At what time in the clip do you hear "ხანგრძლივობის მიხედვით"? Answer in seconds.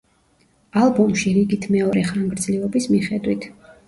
2.07-3.47